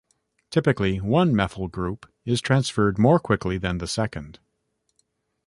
Typically, 0.49 0.99
one 0.99 1.35
methyl 1.35 1.67
group 1.67 2.11
is 2.25 2.41
transferred 2.41 2.97
more 2.97 3.19
quickly 3.19 3.59
than 3.59 3.77
the 3.77 3.85
second. 3.85 4.39